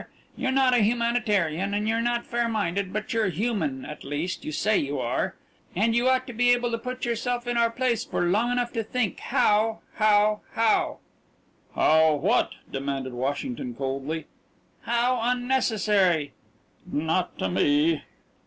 You're 0.35 0.49
not 0.51 0.73
a 0.73 0.79
humanitarian 0.79 1.75
and 1.75 1.87
you're 1.87 2.01
not 2.01 2.25
fair 2.25 2.47
minded, 2.49 2.91
but 2.91 3.13
you're 3.13 3.27
human 3.29 3.85
at 3.85 4.03
least 4.03 4.43
you 4.43 4.51
say 4.51 4.75
you 4.75 4.97
are 4.99 5.35
and 5.75 5.95
you 5.95 6.09
ought 6.09 6.25
to 6.25 6.33
be 6.33 6.49
able 6.53 6.71
to 6.71 6.79
put 6.79 7.05
yourself 7.05 7.45
in 7.45 7.55
our 7.55 7.69
place 7.69 8.03
for 8.03 8.23
long 8.23 8.51
enough 8.51 8.73
to 8.73 8.83
think 8.83 9.19
how 9.19 9.81
how 9.97 10.41
how" 10.53 10.97
"How 11.75 12.15
what?" 12.15 12.53
demanded 12.71 13.13
Washington, 13.13 13.75
coldly." 13.75 14.25
how 14.91 15.19
unnecessary" 15.21 16.33
"Not 16.91 17.37
to 17.37 17.47
me." 17.47 18.01